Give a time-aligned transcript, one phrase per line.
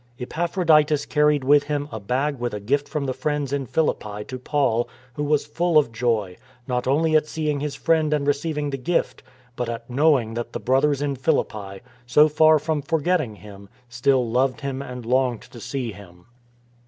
[0.19, 4.39] Epaphroditus carried with him a bag with a gift from the friends in Philippi to
[4.39, 8.79] Paul, who was full of joy, not only at seeing his friend and receiving the
[8.79, 9.21] gift,
[9.55, 14.61] but at knowing that the Brothers in Philippi, so far from forgetting him, still loved
[14.61, 16.25] him and longed to see him.